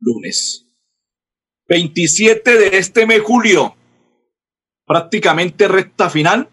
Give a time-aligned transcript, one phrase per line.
[0.00, 0.66] lunes.
[1.68, 3.74] 27 de este mes, julio.
[4.86, 6.48] Prácticamente recta final.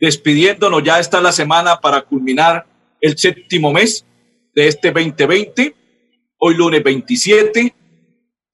[0.00, 2.66] Despidiéndonos, ya está la semana para culminar
[3.00, 4.04] el séptimo mes
[4.54, 5.76] de este 2020.
[6.38, 7.74] Hoy lunes 27.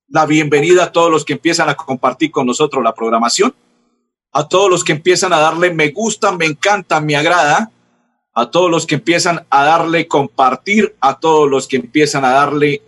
[0.09, 3.55] La bienvenida a todos los que empiezan a compartir con nosotros la programación.
[4.33, 7.71] A todos los que empiezan a darle me gusta, me encanta, me agrada.
[8.35, 10.97] A todos los que empiezan a darle compartir.
[11.01, 12.83] A todos los que empiezan a darle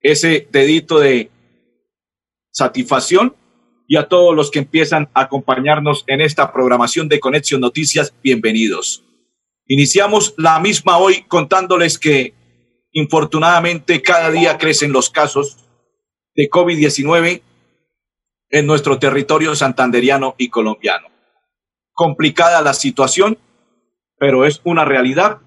[0.00, 1.30] ese dedito de
[2.50, 3.34] satisfacción
[3.88, 9.04] y a todos los que empiezan a acompañarnos en esta programación de Conexión Noticias, bienvenidos.
[9.66, 12.34] Iniciamos la misma hoy contándoles que
[12.92, 15.58] infortunadamente cada día crecen los casos
[16.34, 17.42] de COVID-19
[18.50, 21.08] en nuestro territorio santanderiano y colombiano.
[21.92, 23.38] Complicada la situación,
[24.18, 25.38] pero es una realidad.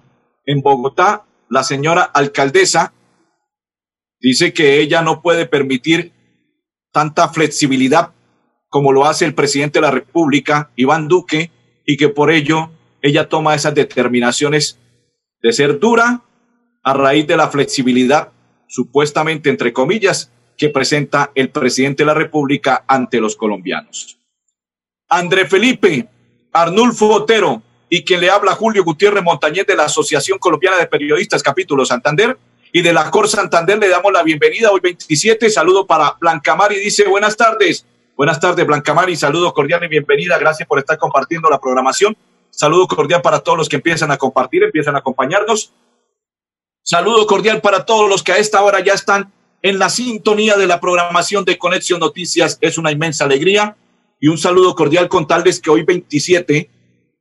[0.44, 2.92] En Bogotá, la señora alcaldesa
[4.20, 6.12] dice que ella no puede permitir
[6.92, 8.12] tanta flexibilidad
[8.68, 11.50] como lo hace el presidente de la República, Iván Duque,
[11.84, 12.70] y que por ello
[13.02, 14.78] ella toma esas determinaciones
[15.42, 16.22] de ser dura
[16.82, 18.30] a raíz de la flexibilidad,
[18.68, 24.18] supuestamente entre comillas, que presenta el presidente de la República ante los colombianos.
[25.08, 26.08] André Felipe,
[26.52, 31.42] Arnulfo Otero y quien le habla Julio Gutiérrez Montañez de la Asociación Colombiana de Periodistas,
[31.42, 32.38] capítulo Santander,
[32.72, 35.50] y de la Cor Santander le damos la bienvenida hoy 27.
[35.50, 37.84] Saludo para Blanca Mari, dice buenas tardes.
[38.16, 39.16] Buenas tardes, Blanca Mari.
[39.16, 40.38] Saludo cordial y bienvenida.
[40.38, 42.16] Gracias por estar compartiendo la programación.
[42.50, 45.72] Saludo cordial para todos los que empiezan a compartir, empiezan a acompañarnos.
[46.82, 50.66] Saludo cordial para todos los que a esta hora ya están en la sintonía de
[50.66, 52.58] la programación de Conexión Noticias.
[52.60, 53.76] Es una inmensa alegría
[54.20, 56.70] y un saludo cordial con tales que hoy 27,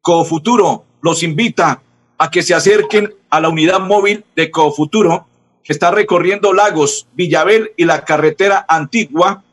[0.01, 1.81] Cofuturo los invita
[2.17, 5.28] a que se acerquen a la unidad móvil de Cofuturo
[5.65, 9.43] está recorriendo Lagos, Villabel y la carretera antigua,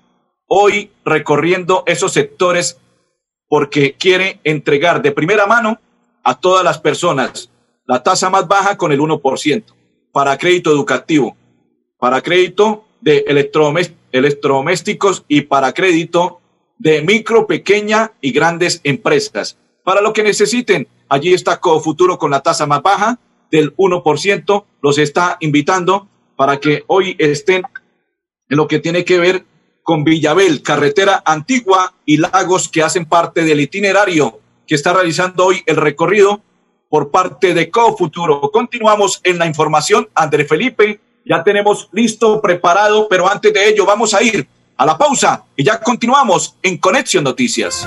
[0.46, 2.78] hoy recorriendo esos sectores
[3.48, 5.78] porque quiere entregar de primera mano
[6.22, 7.50] a todas las personas
[7.86, 9.64] la tasa más baja con el 1%
[10.12, 11.36] para crédito educativo,
[11.98, 13.24] para crédito de
[14.12, 16.40] electrodomésticos y para crédito
[16.78, 19.56] de micro, pequeña y grandes empresas.
[19.84, 23.18] Para lo que necesiten, allí está Cofuturo con la tasa más baja
[23.50, 27.62] del 1%, los está invitando para que hoy estén
[28.48, 29.44] en lo que tiene que ver
[29.82, 35.62] con Villabel, carretera antigua y lagos que hacen parte del itinerario que está realizando hoy
[35.64, 36.42] el recorrido
[36.88, 38.40] por parte de Cofuturo.
[38.52, 40.08] Continuamos en la información.
[40.14, 44.46] André Felipe, ya tenemos listo, preparado, pero antes de ello vamos a ir
[44.76, 47.86] a la pausa y ya continuamos en Conexión Noticias.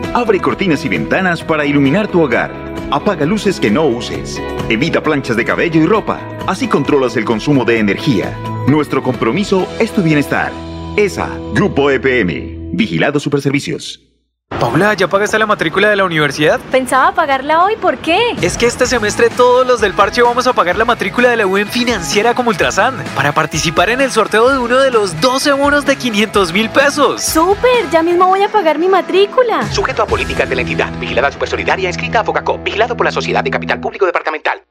[0.13, 2.51] Abre cortinas y ventanas para iluminar tu hogar.
[2.91, 4.41] Apaga luces que no uses.
[4.67, 6.19] Evita planchas de cabello y ropa.
[6.47, 8.37] Así controlas el consumo de energía.
[8.67, 10.51] Nuestro compromiso es tu bienestar.
[10.97, 12.71] ESA, Grupo EPM.
[12.73, 14.10] Vigilado Superservicios.
[14.59, 16.59] Paula, ¿ya pagaste la matrícula de la universidad?
[16.71, 18.19] Pensaba pagarla hoy, ¿por qué?
[18.41, 21.47] Es que este semestre todos los del parche vamos a pagar la matrícula de la
[21.47, 25.85] UN financiera como Ultrasan para participar en el sorteo de uno de los 12 bonos
[25.85, 27.23] de 500 mil pesos.
[27.23, 27.89] ¡Súper!
[27.91, 29.63] Ya mismo voy a pagar mi matrícula.
[29.71, 30.91] Sujeto a políticas de la entidad.
[30.99, 32.63] Vigilada Supersolidaria, escrita a Focacop.
[32.63, 34.61] Vigilado por la Sociedad de Capital Público Departamental.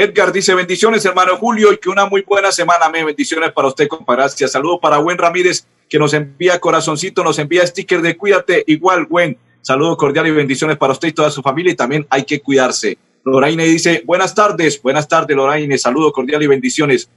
[0.00, 2.86] Edgar dice bendiciones, hermano Julio, y que una muy buena semana.
[2.86, 3.04] Amén.
[3.04, 4.14] Bendiciones para usted, compa.
[4.14, 4.56] Gracias.
[4.80, 8.62] Para Gwen Ramírez, que nos envía corazoncito, nos envía sticker de cuídate.
[8.68, 9.36] Igual, Gwen.
[9.60, 11.72] Saludo cordial y bendiciones para usted y toda su familia.
[11.72, 12.96] Y también hay que cuidarse.
[13.24, 15.76] Loraine dice, buenas tardes, buenas tardes, Loraine.
[15.78, 17.10] Saludo cordial y bendiciones.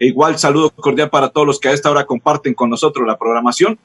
[0.00, 3.16] E igual saludo cordial para todos los que a esta hora comparten con nosotros la
[3.16, 3.78] programación,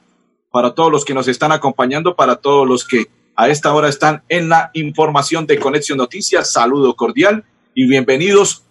[0.50, 3.06] para todos los que nos están acompañando, para todos los que
[3.36, 6.52] a esta hora están en la información de Conexión Noticias.
[6.52, 7.44] Saludo cordial
[7.74, 8.64] y bienvenidos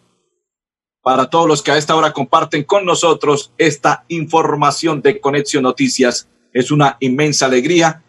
[1.01, 6.27] para todos los que a esta hora comparten con nosotros esta información de Conexión Noticias.
[6.53, 8.03] Es una inmensa alegría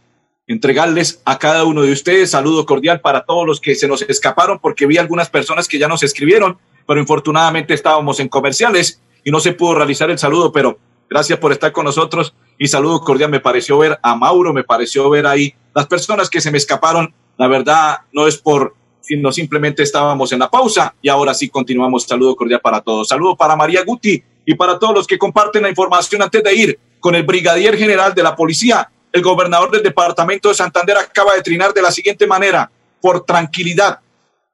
[0.46, 4.58] entregarles a cada uno de ustedes saludo cordial para todos los que se nos escaparon
[4.58, 9.38] porque vi algunas personas que ya nos escribieron, pero infortunadamente estábamos en comerciales y no
[9.38, 10.78] se pudo realizar el saludo, pero
[11.08, 13.30] gracias por estar con nosotros y saludo cordial.
[13.30, 17.14] Me pareció ver a Mauro, me pareció ver ahí las personas que se me escaparon.
[17.38, 18.74] La verdad no es por
[19.10, 22.04] sino simplemente estábamos en la pausa y ahora sí continuamos.
[22.04, 23.08] Saludo cordial para todos.
[23.08, 26.78] Saludo para María Guti y para todos los que comparten la información antes de ir
[27.00, 28.88] con el brigadier general de la policía.
[29.12, 32.70] El gobernador del departamento de Santander acaba de trinar de la siguiente manera,
[33.00, 33.98] por tranquilidad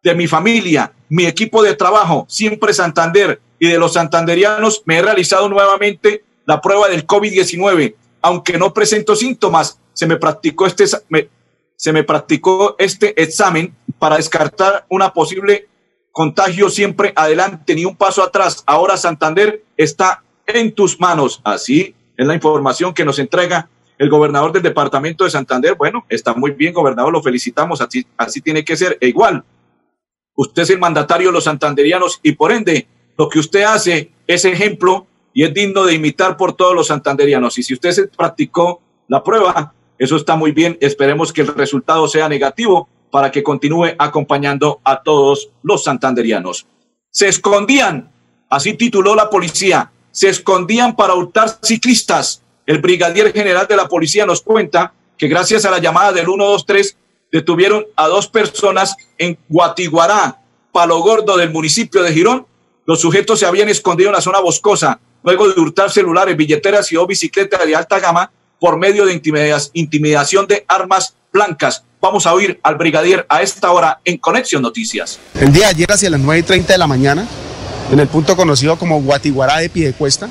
[0.03, 5.03] de mi familia, mi equipo de trabajo, siempre Santander y de los santanderianos, me he
[5.03, 7.95] realizado nuevamente la prueba del COVID-19.
[8.23, 14.85] Aunque no presento síntomas, se me practicó este, se me practicó este examen para descartar
[14.89, 15.69] una posible
[16.13, 18.63] contagio siempre adelante, ni un paso atrás.
[18.67, 21.41] Ahora Santander está en tus manos.
[21.45, 25.75] Así es la información que nos entrega el gobernador del departamento de Santander.
[25.75, 27.81] Bueno, está muy bien, gobernador, lo felicitamos.
[27.81, 28.97] Así, así tiene que ser.
[29.01, 29.45] E igual,
[30.35, 32.87] usted es el mandatario de los santanderianos y por ende,
[33.19, 37.59] lo que usted hace es ejemplo y es digno de imitar por todos los santanderianos.
[37.59, 40.77] Y si usted se practicó la prueba, eso está muy bien.
[40.81, 46.67] Esperemos que el resultado sea negativo para que continúe acompañando a todos los santanderianos.
[47.11, 48.13] Se escondían,
[48.51, 52.43] así tituló la policía, se escondían para hurtar ciclistas.
[52.67, 56.95] El brigadier general de la policía nos cuenta que gracias a la llamada del 123
[57.33, 60.39] detuvieron a dos personas en Guatiguará,
[60.71, 62.47] Palo Gordo del municipio de Girón.
[62.85, 66.99] Los sujetos se habían escondido en la zona boscosa luego de hurtar celulares, billeteras y
[66.99, 68.31] o bicicletas de alta gama
[68.61, 69.19] por medio de
[69.73, 71.83] intimidación de armas blancas.
[72.07, 75.19] Vamos a oír al brigadier a esta hora en Conexión Noticias.
[75.41, 77.27] El día de ayer, hacia las 9 y 30 de la mañana,
[77.91, 80.29] en el punto conocido como Guatiguará de Piedecuesta,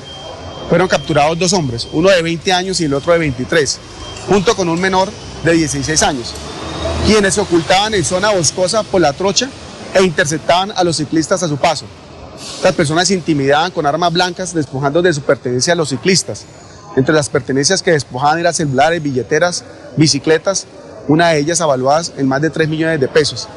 [0.70, 3.78] fueron capturados dos hombres, uno de 20 años y el otro de 23,
[4.26, 5.10] junto con un menor
[5.44, 6.32] de 16 años,
[7.04, 9.50] quienes se ocultaban en zona boscosa por la trocha
[9.92, 11.84] e interceptaban a los ciclistas a su paso.
[12.64, 16.46] Las personas se intimidaban con armas blancas, despojando de su pertenencia a los ciclistas.
[16.96, 19.62] Entre las pertenencias que despojaban eran celulares, billeteras,
[19.98, 20.66] bicicletas,
[21.08, 23.48] una de ellas avaluadas en más de 3 millones de pesos.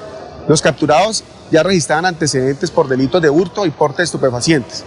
[0.48, 4.84] Los capturados ya registraban antecedentes por delitos de hurto y porte de estupefacientes.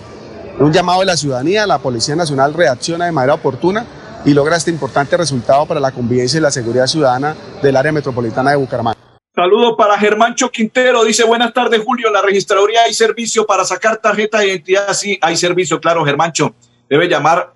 [0.58, 3.86] En un llamado de la ciudadanía, la Policía Nacional reacciona de manera oportuna
[4.24, 8.50] y logra este importante resultado para la convivencia y la seguridad ciudadana del área metropolitana
[8.50, 8.98] de Bucaramanga.
[9.34, 11.04] Saludo para Germancho Quintero.
[11.04, 12.08] Dice, buenas tardes, Julio.
[12.08, 14.92] En la registraduría hay servicio para sacar tarjeta de identidad.
[14.92, 16.54] Sí, hay servicio, claro, Germancho.
[16.88, 17.54] Debe llamar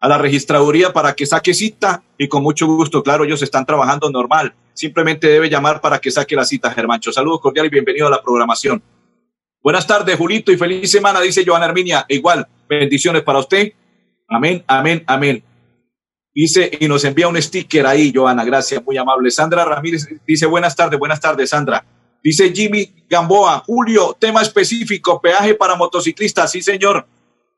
[0.00, 4.10] a la registraduría para que saque cita y con mucho gusto, claro, ellos están trabajando
[4.10, 4.54] normal.
[4.74, 7.12] Simplemente debe llamar para que saque la cita, Germancho.
[7.12, 8.82] Saludos cordial y bienvenido a la programación.
[9.62, 12.04] Buenas tardes, Julito, y feliz semana, dice Joana Herminia.
[12.08, 13.72] Igual, bendiciones para usted.
[14.28, 15.42] Amén, amén, amén.
[16.34, 19.30] Dice, y nos envía un sticker ahí, Joana, gracias, muy amable.
[19.30, 21.84] Sandra Ramírez dice, buenas tardes, buenas tardes, Sandra.
[22.22, 26.52] Dice Jimmy Gamboa, Julio, tema específico, peaje para motociclistas.
[26.52, 27.06] Sí, señor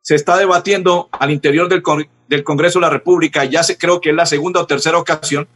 [0.08, 1.82] se está debatiendo al interior del,
[2.28, 5.46] del Congreso de la República, ya se, creo que es la segunda o tercera ocasión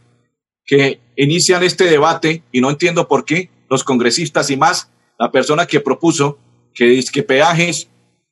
[0.63, 5.65] que inician este debate y no entiendo por qué los congresistas y más la persona
[5.65, 6.37] que propuso
[6.75, 7.89] que, que peajes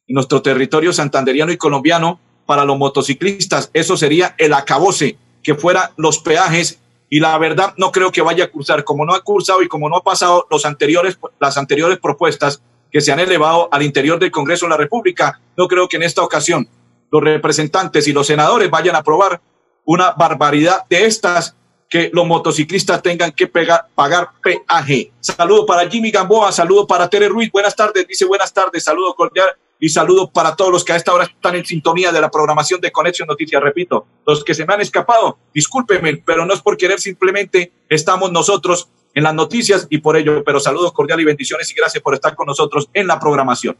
[0.07, 5.91] en nuestro territorio santanderiano y colombiano para los motociclistas, eso sería el acabose, que fuera
[5.97, 6.77] los peajes
[7.09, 9.89] y la verdad no creo que vaya a cursar, como no ha cursado y como
[9.89, 14.31] no ha pasado los anteriores, las anteriores propuestas, que se han elevado al interior del
[14.31, 15.39] Congreso de la República.
[15.57, 16.67] No creo que en esta ocasión
[17.11, 19.41] los representantes y los senadores vayan a aprobar
[19.85, 21.55] una barbaridad de estas
[21.89, 25.11] que los motociclistas tengan que pagar peaje.
[25.19, 29.49] Saludo para Jimmy Gamboa, saludo para Tere Ruiz, buenas tardes, dice buenas tardes, saludo cordial
[29.77, 32.79] y saludo para todos los que a esta hora están en sintonía de la programación
[32.79, 33.61] de Conexión Noticias.
[33.61, 38.31] Repito, los que se me han escapado, discúlpenme, pero no es por querer, simplemente estamos
[38.31, 42.13] nosotros en las noticias y por ello, pero saludos cordiales y bendiciones y gracias por
[42.13, 43.77] estar con nosotros en la programación.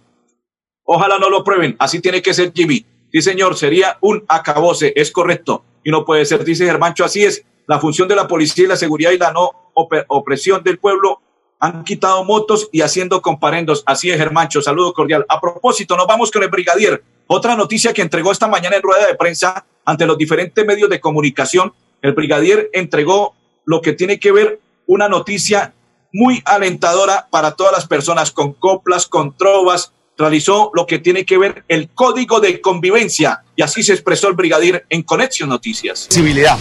[0.84, 2.86] Ojalá no lo prueben, así tiene que ser Jimmy.
[3.12, 5.64] Sí, señor, sería un acabose, es correcto.
[5.84, 7.44] Y no puede ser, dice Germancho, así es.
[7.68, 11.22] La función de la policía y la seguridad y la no opresión del pueblo
[11.60, 13.84] han quitado motos y haciendo comparendos.
[13.86, 15.26] Así es, Germancho, saludo cordial.
[15.30, 17.04] A propósito, nos vamos con el brigadier.
[17.28, 21.00] Otra noticia que entregó esta mañana en rueda de prensa ante los diferentes medios de
[21.00, 21.74] comunicación.
[22.02, 23.36] El brigadier entregó
[23.66, 25.74] lo que tiene que ver una noticia
[26.14, 31.38] muy alentadora para todas las personas con coplas, con trovas, realizó lo que tiene que
[31.38, 36.08] ver el código de convivencia y así se expresó el brigadier en Conexión Noticias.
[36.12, 36.60] Civilidad.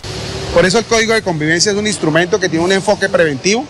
[0.54, 3.64] Por eso el código de convivencia es un instrumento que tiene un enfoque preventivo,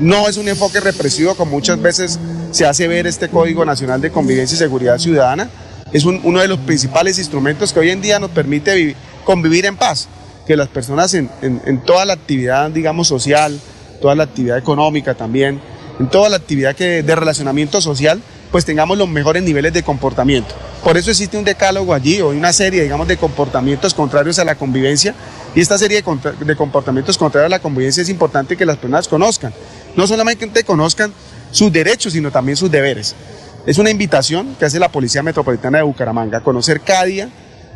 [0.00, 2.18] no es un enfoque represivo como muchas veces
[2.50, 5.48] se hace ver este Código Nacional de Convivencia y Seguridad Ciudadana.
[5.92, 10.08] Es uno de los principales instrumentos que hoy en día nos permite convivir en paz,
[10.46, 13.58] que las personas en, en toda la actividad, digamos, social,
[13.96, 15.60] toda la actividad económica también,
[15.98, 20.54] en toda la actividad que, de relacionamiento social, pues tengamos los mejores niveles de comportamiento.
[20.84, 24.54] Por eso existe un decálogo allí o una serie, digamos, de comportamientos contrarios a la
[24.54, 25.14] convivencia
[25.54, 29.52] y esta serie de, comportamientos contrarios a la convivencia es importante que las personas conozcan.
[29.96, 31.12] No solamente conozcan
[31.50, 33.14] sus derechos, sino también sus deberes.
[33.66, 37.28] Es una invitación que hace la Policía Metropolitana de Bucaramanga a conocer cada día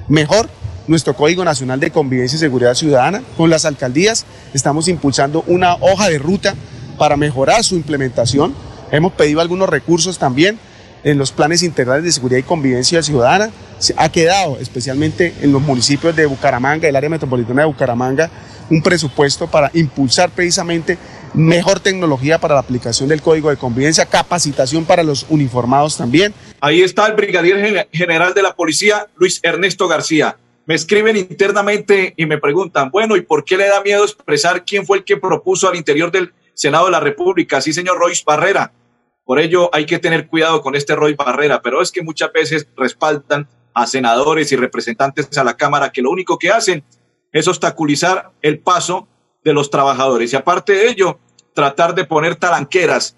[0.08, 0.48] mejor
[0.87, 3.22] nuestro Código Nacional de Convivencia y Seguridad Ciudadana.
[3.37, 6.54] Con las alcaldías estamos impulsando una hoja de ruta
[6.99, 8.54] para mejorar su implementación.
[8.90, 10.58] Hemos pedido algunos recursos también
[11.04, 13.50] en los planes integrales de seguridad y convivencia ciudadana.
[13.78, 18.30] Se ha quedado, especialmente en los municipios de Bucaramanga, el área metropolitana de Bucaramanga,
[18.68, 20.99] un presupuesto para impulsar precisamente
[21.32, 26.34] mejor tecnología para la aplicación del código de convivencia, capacitación para los uniformados también.
[26.60, 30.37] Ahí está el brigadier general de la policía, Luis Ernesto García
[30.70, 34.86] me escriben internamente y me preguntan, bueno, ¿y por qué le da miedo expresar quién
[34.86, 37.60] fue el que propuso al interior del Senado de la República?
[37.60, 38.72] Sí, señor Royce Barrera.
[39.24, 42.68] Por ello hay que tener cuidado con este Royce Barrera, pero es que muchas veces
[42.76, 46.84] respaldan a senadores y representantes a la Cámara que lo único que hacen
[47.32, 49.08] es obstaculizar el paso
[49.42, 50.32] de los trabajadores.
[50.32, 51.18] Y aparte de ello,
[51.52, 53.16] tratar de poner talanqueras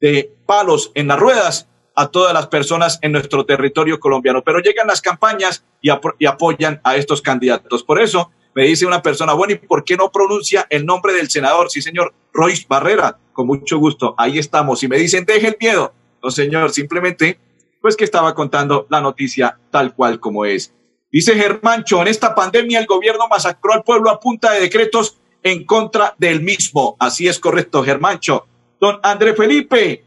[0.00, 4.42] de palos en las ruedas a todas las personas en nuestro territorio colombiano.
[4.42, 7.82] Pero llegan las campañas y, apoyan a estos candidatos.
[7.82, 11.30] Por eso me dice una persona, bueno, ¿y por qué no pronuncia el nombre del
[11.30, 11.70] senador?
[11.70, 14.82] Sí, señor, Royce Barrera, con mucho gusto, ahí estamos.
[14.82, 15.92] Y me dicen, deje el miedo.
[16.22, 17.38] No, señor, simplemente,
[17.80, 20.72] pues que estaba contando la noticia tal cual como es.
[21.12, 25.64] Dice Germancho, en esta pandemia el gobierno masacró al pueblo a punta de decretos en
[25.64, 26.96] contra del mismo.
[26.98, 28.46] Así es correcto, Germancho.
[28.80, 30.04] Don André Felipe,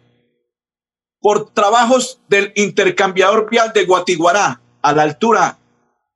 [1.19, 5.57] por trabajos del intercambiador vial de Guatiguará a la altura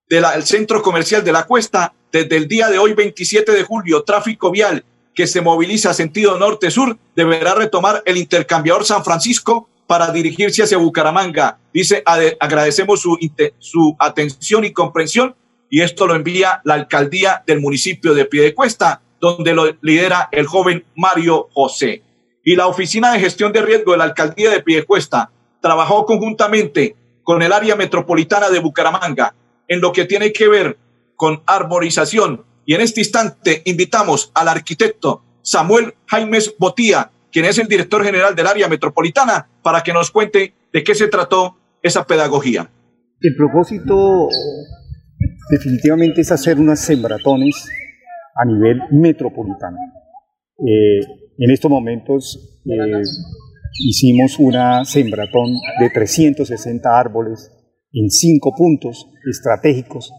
[0.10, 4.51] del centro comercial de la Cuesta, desde el día de hoy, 27 de julio, tráfico
[4.51, 10.77] vial que se moviliza sentido norte-sur deberá retomar el intercambiador San Francisco para dirigirse hacia
[10.77, 11.60] Bucaramanga.
[11.74, 12.03] Dice,
[12.39, 13.17] agradecemos su,
[13.60, 15.36] su atención y comprensión
[15.70, 20.86] y esto lo envía la alcaldía del municipio de Piedecuesta, donde lo lidera el joven
[20.96, 22.03] Mario José
[22.43, 25.31] y la Oficina de Gestión de Riesgo de la Alcaldía de Piedecuesta
[25.62, 29.36] trabajó conjuntamente con el área metropolitana de Bucaramanga
[29.67, 30.77] en lo que tiene que ver
[31.15, 32.43] con arborización.
[32.65, 38.36] Y en este instante invitamos al arquitecto Samuel Jaimes Botía, quien es el director general
[38.36, 42.69] del área metropolitana, para que nos cuente de qué se trató esa pedagogía.
[43.19, 44.27] El propósito
[45.51, 47.67] definitivamente es hacer unas sembratones
[48.36, 49.77] a nivel metropolitano.
[50.57, 53.01] Eh, en estos momentos eh,
[53.79, 57.51] hicimos una sembratón de 360 árboles
[57.91, 60.12] en cinco puntos estratégicos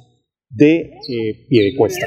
[0.50, 2.07] de eh, Piedecuesta.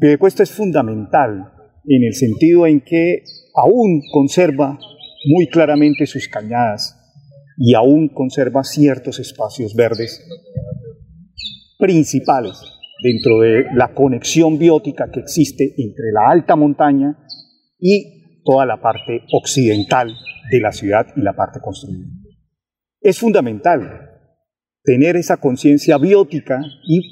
[0.00, 1.52] Piedecuesta es fundamental
[1.86, 3.24] en el sentido en que
[3.54, 4.78] aún conserva
[5.26, 6.96] muy claramente sus cañadas
[7.58, 10.26] y aún conserva ciertos espacios verdes
[11.78, 12.58] principales
[13.02, 17.18] dentro de la conexión biótica que existe entre la alta montaña
[17.80, 20.14] y toda la parte occidental
[20.50, 22.06] de la ciudad y la parte construida.
[23.00, 24.10] Es fundamental
[24.82, 27.02] tener esa conciencia biótica y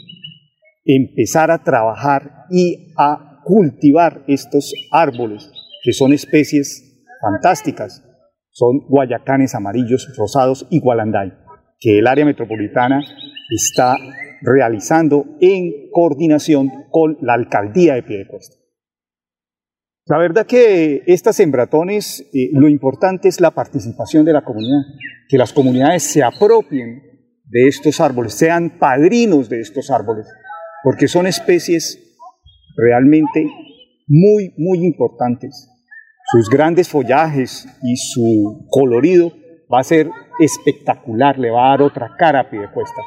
[0.85, 5.51] empezar a trabajar y a cultivar estos árboles,
[5.83, 8.05] que son especies fantásticas,
[8.51, 11.33] son guayacanes amarillos, rosados y gualanday,
[11.79, 13.01] que el área metropolitana
[13.51, 13.97] está
[14.43, 18.58] realizando en coordinación con la alcaldía de Piedecuesta.
[20.09, 24.81] La verdad que estas sembratones, eh, lo importante es la participación de la comunidad,
[25.29, 27.03] que las comunidades se apropien
[27.45, 30.27] de estos árboles, sean padrinos de estos árboles,
[30.83, 31.99] porque son especies
[32.77, 33.47] realmente
[34.07, 35.69] muy, muy importantes.
[36.31, 39.33] Sus grandes follajes y su colorido
[39.73, 40.11] va a ser
[40.41, 43.03] espectacular, le va a dar otra cara a Piedecuesta.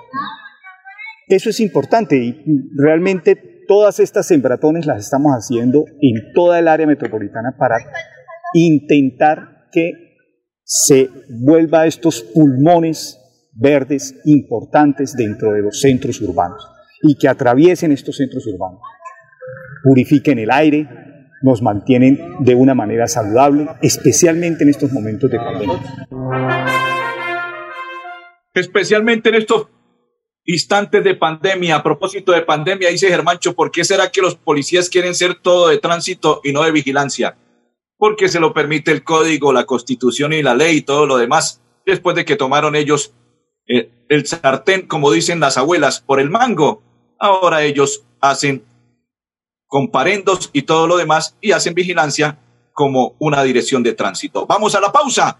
[1.28, 2.44] Eso es importante y
[2.76, 7.78] realmente todas estas sembratones las estamos haciendo en toda el área metropolitana para
[8.54, 9.94] intentar que
[10.62, 13.18] se vuelva estos pulmones
[13.54, 16.68] verdes importantes dentro de los centros urbanos
[17.02, 18.82] y que atraviesen estos centros urbanos,
[19.86, 20.90] purifiquen el aire,
[21.42, 25.80] nos mantienen de una manera saludable, especialmente en estos momentos de pandemia.
[28.54, 29.70] Especialmente en estos
[30.46, 34.90] instantes de pandemia, a propósito de pandemia, dice Germancho, ¿por qué será que los policías
[34.90, 37.38] quieren ser todo de tránsito y no de vigilancia?
[37.98, 41.62] Porque se lo permite el código, la constitución y la ley y todo lo demás,
[41.86, 43.14] después de que tomaron ellos
[43.68, 46.82] eh, el sartén, como dicen las abuelas, por el mango.
[47.20, 48.66] Ahora ellos hacen
[49.68, 52.40] comparendos y todo lo demás y hacen vigilancia
[52.74, 54.46] como una dirección de tránsito.
[54.46, 55.40] Vamos a la pausa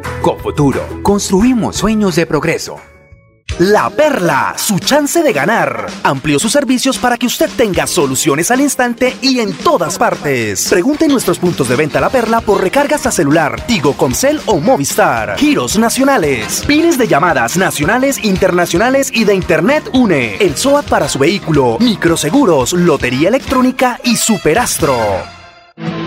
[0.21, 2.79] Cofuturo, construimos sueños de progreso.
[3.59, 5.87] La Perla, su chance de ganar.
[6.03, 10.67] Amplió sus servicios para que usted tenga soluciones al instante y en todas partes.
[10.69, 14.59] Pregunte en nuestros puntos de venta La Perla por recargas a celular, Tigo, Concel o
[14.59, 15.37] Movistar.
[15.37, 20.37] Giros nacionales, pines de llamadas nacionales, internacionales y de Internet UNE.
[20.37, 25.40] El SOAT para su vehículo, microseguros, lotería electrónica y superastro.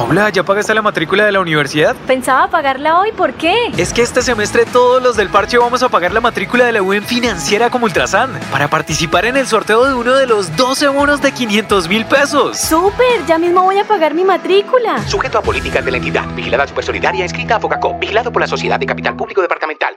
[0.00, 1.96] Paula, ¿ya pagaste la matrícula de la universidad?
[2.06, 3.54] Pensaba pagarla hoy, ¿por qué?
[3.76, 6.82] Es que este semestre todos los del parche vamos a pagar la matrícula de la
[6.82, 11.20] UN financiera como Ultrasan para participar en el sorteo de uno de los 12 bonos
[11.20, 12.58] de 500 mil pesos.
[12.58, 13.26] ¡Súper!
[13.26, 14.98] Ya mismo voy a pagar mi matrícula.
[15.06, 18.78] Sujeto a políticas de la entidad, vigilada supersolidaria, escrita a Focacop, vigilado por la Sociedad
[18.78, 19.96] de Capital Público Departamental.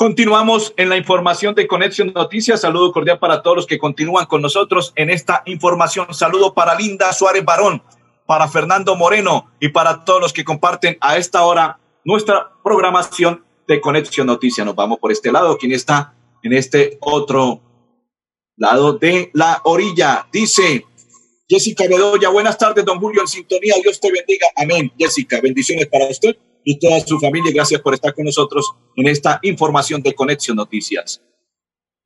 [0.00, 2.62] Continuamos en la información de Conexión Noticias.
[2.62, 6.14] Saludo cordial para todos los que continúan con nosotros en esta información.
[6.14, 7.82] Saludo para Linda Suárez Barón,
[8.24, 13.78] para Fernando Moreno y para todos los que comparten a esta hora nuestra programación de
[13.82, 14.64] Conexión Noticias.
[14.64, 15.58] Nos vamos por este lado.
[15.58, 17.60] ¿Quién está en este otro
[18.56, 20.26] lado de la orilla?
[20.32, 20.82] Dice
[21.46, 22.30] Jessica Bedoya.
[22.30, 23.74] Buenas tardes, don Julio, en sintonía.
[23.82, 24.46] Dios te bendiga.
[24.56, 24.90] Amén.
[24.98, 27.52] Jessica, bendiciones para usted y toda su familia.
[27.54, 31.22] Gracias por estar con nosotros en esta información de Conexión Noticias.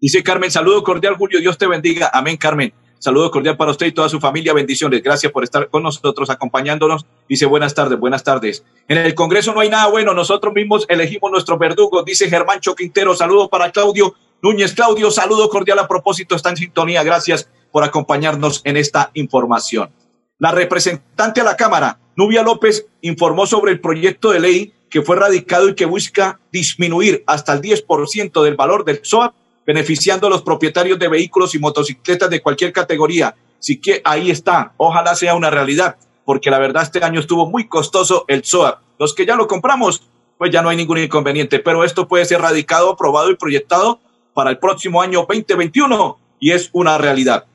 [0.00, 1.40] Dice Carmen, saludo cordial, Julio.
[1.40, 2.10] Dios te bendiga.
[2.12, 2.72] Amén, Carmen.
[2.98, 4.54] Saludo cordial para usted y toda su familia.
[4.54, 5.02] Bendiciones.
[5.02, 7.04] Gracias por estar con nosotros, acompañándonos.
[7.28, 8.64] Dice buenas tardes, buenas tardes.
[8.88, 10.14] En el Congreso no hay nada bueno.
[10.14, 12.02] Nosotros mismos elegimos nuestro verdugo.
[12.02, 13.14] Dice Germán Choquintero.
[13.14, 14.72] Saludo para Claudio Núñez.
[14.72, 16.34] Claudio, saludo cordial a propósito.
[16.34, 17.02] Está en sintonía.
[17.02, 19.90] Gracias por acompañarnos en esta información.
[20.38, 25.14] La representante a la Cámara, Nubia López, informó sobre el proyecto de ley que fue
[25.14, 29.32] radicado y que busca disminuir hasta el 10% del valor del SOAP
[29.64, 33.34] beneficiando a los propietarios de vehículos y motocicletas de cualquier categoría.
[33.58, 37.68] Así que ahí está, ojalá sea una realidad, porque la verdad este año estuvo muy
[37.68, 38.80] costoso el SOAP.
[38.98, 40.02] Los que ya lo compramos,
[40.36, 44.00] pues ya no hay ningún inconveniente, pero esto puede ser radicado, aprobado y proyectado
[44.34, 47.46] para el próximo año 2021 y es una realidad.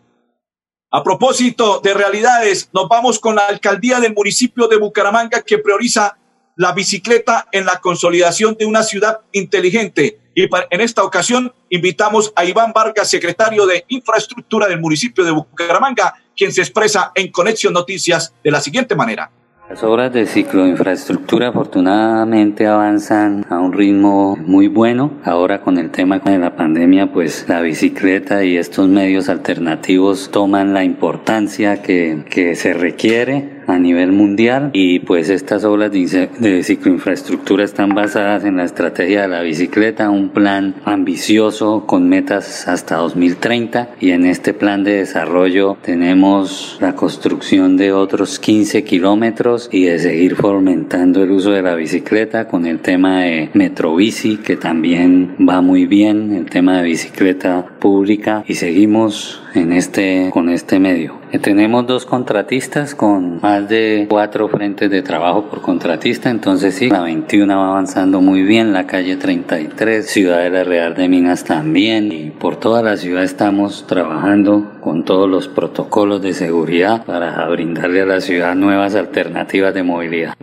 [0.92, 6.18] A propósito de realidades, nos vamos con la alcaldía del municipio de Bucaramanga que prioriza
[6.56, 10.20] la bicicleta en la consolidación de una ciudad inteligente.
[10.34, 16.16] Y en esta ocasión invitamos a Iván Vargas, secretario de Infraestructura del municipio de Bucaramanga,
[16.36, 19.30] quien se expresa en Conexión Noticias de la siguiente manera.
[19.70, 25.12] Las obras de cicloinfraestructura afortunadamente avanzan a un ritmo muy bueno.
[25.24, 30.74] Ahora con el tema de la pandemia, pues la bicicleta y estos medios alternativos toman
[30.74, 37.64] la importancia que, que se requiere a nivel mundial y pues estas obras de, cicloinfraestructura
[37.64, 43.92] están basadas en la estrategia de la bicicleta, un plan ambicioso con metas hasta 2030
[44.00, 50.00] y en este plan de desarrollo tenemos la construcción de otros 15 kilómetros y de
[50.00, 55.62] seguir fomentando el uso de la bicicleta con el tema de Metrobici que también va
[55.62, 61.19] muy bien, el tema de bicicleta pública y seguimos en este, con este medio.
[61.32, 66.90] Eh, tenemos dos contratistas con más de cuatro frentes de trabajo por contratista, entonces sí,
[66.90, 71.44] la 21 va avanzando muy bien, la calle 33, Ciudad de la Real de Minas
[71.44, 77.48] también, y por toda la ciudad estamos trabajando con todos los protocolos de seguridad para
[77.48, 80.34] brindarle a la ciudad nuevas alternativas de movilidad.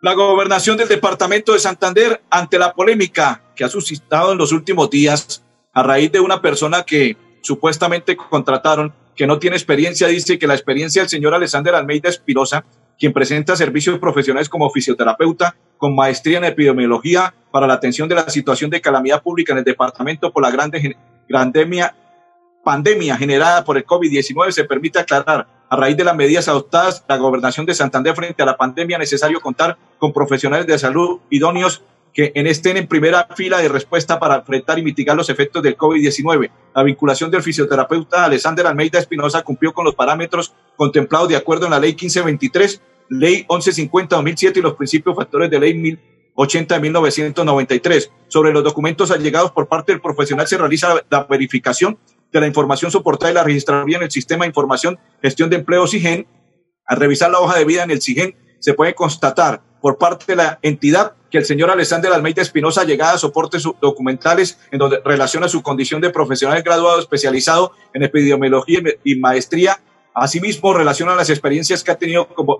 [0.00, 4.88] La gobernación del departamento de Santander ante la polémica que ha suscitado en los últimos
[4.88, 5.44] días
[5.74, 10.52] a raíz de una persona que supuestamente contrataron, que no tiene experiencia, dice que la
[10.52, 12.62] experiencia del señor Alexander Almeida Espirosa,
[12.98, 18.28] quien presenta servicios profesionales como fisioterapeuta, con maestría en epidemiología para la atención de la
[18.28, 20.94] situación de calamidad pública en el departamento por la grande,
[22.62, 27.16] pandemia generada por el COVID-19, se permite aclarar a raíz de las medidas adoptadas la
[27.16, 31.82] gobernación de Santander frente a la pandemia, necesario contar con profesionales de salud idóneos
[32.18, 36.50] que estén en primera fila de respuesta para enfrentar y mitigar los efectos del COVID-19.
[36.74, 41.70] La vinculación del fisioterapeuta Alexander Almeida Espinosa cumplió con los parámetros contemplados de acuerdo en
[41.70, 48.10] la Ley 1523, Ley 1150-2007 y los principios factores de Ley 1080 de 1993.
[48.26, 52.00] Sobre los documentos allegados por parte del profesional se realiza la verificación
[52.32, 55.86] de la información soportada y la registraría en el Sistema de Información Gestión de Empleo
[55.86, 56.26] SIGEN.
[56.84, 60.36] Al revisar la hoja de vida en el SIGEN, se puede constatar por parte de
[60.36, 65.48] la entidad que el señor Alexander Almeida Espinosa llegada a soportes documentales en donde relaciona
[65.48, 69.80] su condición de profesional graduado especializado en epidemiología y maestría.
[70.14, 72.58] Asimismo, relaciona las experiencias que ha tenido como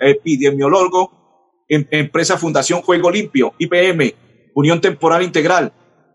[0.00, 1.22] epidemiólogo
[1.68, 4.14] en empresa Fundación Juego Limpio, IPM,
[4.54, 5.72] Unión Temporal Integral,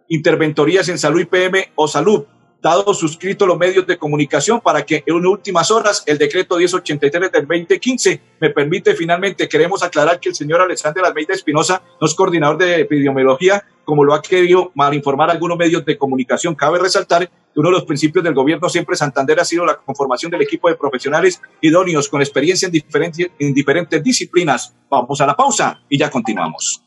[0.10, 2.26] Interventorías en Salud IPM o Salud,
[2.62, 7.48] dado suscrito los medios de comunicación para que en últimas horas el decreto 1083 del
[7.48, 12.58] 2015 me permite finalmente, queremos aclarar que el señor Alexander Almeida Espinosa no es coordinador
[12.58, 16.56] de epidemiología, como lo ha querido malinformar algunos medios de comunicación.
[16.56, 20.32] Cabe resaltar que uno de los principios del gobierno siempre Santander ha sido la conformación
[20.32, 24.76] del equipo de profesionales idóneos con experiencia en diferentes, en diferentes disciplinas.
[24.90, 26.87] Vamos a la pausa y ya continuamos.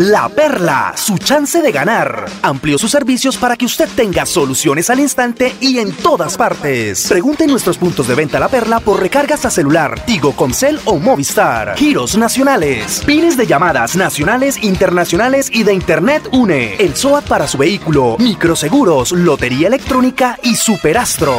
[0.00, 2.24] La Perla, su chance de ganar.
[2.40, 7.06] Amplió sus servicios para que usted tenga soluciones al instante y en todas partes.
[7.06, 10.98] Pregunte en nuestros puntos de venta La Perla por recargas a celular, Tigo, Concel o
[10.98, 11.76] Movistar.
[11.76, 16.76] Giros nacionales, pines de llamadas nacionales, internacionales y de Internet UNE.
[16.76, 21.36] El SOAT para su vehículo, microseguros, lotería electrónica y superastro.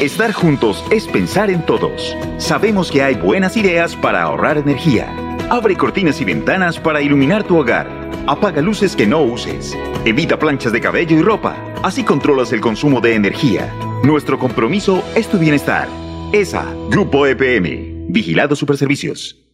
[0.00, 2.16] Estar juntos es pensar en todos.
[2.38, 5.29] Sabemos que hay buenas ideas para ahorrar energía.
[5.50, 7.88] Abre cortinas y ventanas para iluminar tu hogar.
[8.28, 9.76] Apaga luces que no uses.
[10.04, 11.56] Evita planchas de cabello y ropa.
[11.82, 13.74] Así controlas el consumo de energía.
[14.04, 15.88] Nuestro compromiso es tu bienestar.
[16.32, 18.06] ESA, Grupo EPM.
[18.10, 19.49] Vigilado Superservicios.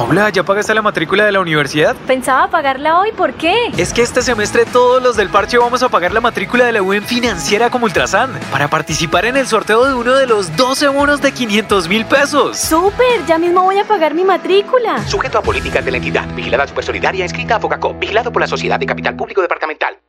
[0.00, 1.94] Paula, ¿ya pagaste la matrícula de la universidad?
[2.06, 3.54] Pensaba pagarla hoy, ¿por qué?
[3.76, 6.80] Es que este semestre todos los del parche vamos a pagar la matrícula de la
[6.80, 11.20] UN financiera como Ultrasan para participar en el sorteo de uno de los 12 bonos
[11.20, 12.58] de 500 mil pesos.
[12.58, 13.26] ¡Súper!
[13.26, 15.06] Ya mismo voy a pagar mi matrícula.
[15.06, 18.80] Sujeto a políticas de la entidad, vigilada supersolidaria, inscrita a Focacop, vigilado por la Sociedad
[18.80, 19.99] de Capital Público Departamental.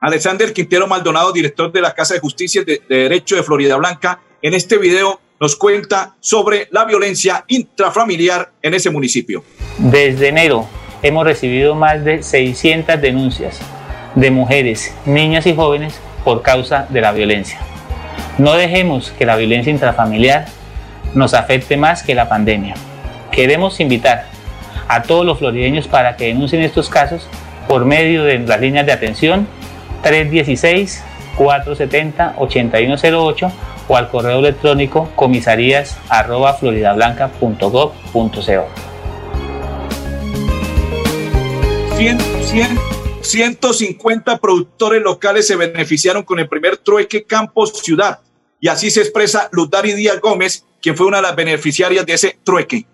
[0.00, 4.20] Alexander Quintero Maldonado, director de la Casa de Justicia de, de Derecho de Florida Blanca,
[4.42, 9.44] en este video nos cuenta sobre la violencia intrafamiliar en ese municipio.
[9.78, 10.68] Desde enero
[11.02, 13.60] hemos recibido más de 600 denuncias
[14.14, 17.58] de mujeres, niñas y jóvenes por causa de la violencia.
[18.38, 20.46] No dejemos que la violencia intrafamiliar
[21.14, 22.74] nos afecte más que la pandemia.
[23.30, 24.26] Queremos invitar
[24.88, 27.28] a todos los florideños para que denuncien estos casos
[27.68, 29.46] por medio de las líneas de atención
[30.04, 31.02] 316
[31.36, 33.52] 470 8108
[33.88, 38.68] o al correo electrónico comisarías arroba floridablanca.gov.co.
[43.22, 48.20] 150 productores locales se beneficiaron con el primer trueque Campos Ciudad.
[48.60, 52.38] Y así se expresa Lutari Díaz Gómez, quien fue una de las beneficiarias de ese
[52.44, 52.86] trueque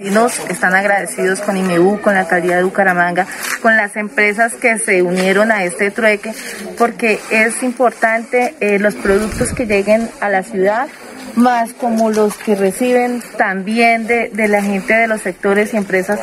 [0.00, 3.26] están agradecidos con IMEU, con la alcaldía de Bucaramanga,
[3.60, 6.32] con las empresas que se unieron a este trueque,
[6.78, 10.88] porque es importante eh, los productos que lleguen a la ciudad,
[11.36, 16.18] más como los que reciben también de, la gente de los sectores y empresas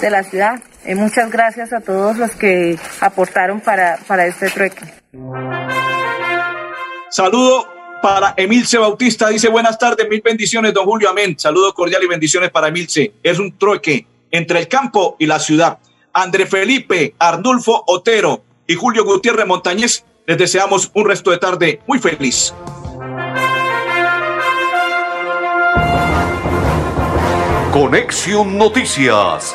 [0.00, 0.60] de la ciudad.
[0.84, 4.84] Eh, muchas gracias a todos los que aportaron para, para este trueque.
[7.10, 9.28] Saludo para Emilce Bautista.
[9.28, 11.38] Dice, buenas tardes, mil bendiciones, don Julio, amén.
[11.38, 13.14] Saludo cordial y bendiciones para Emilce.
[13.22, 15.78] Es un trueque entre el campo y la ciudad.
[16.12, 21.98] André Felipe, Arnulfo Otero y Julio Gutiérrez Montañez, les deseamos un resto de tarde muy
[21.98, 22.54] feliz.
[27.72, 29.54] Conexión Noticias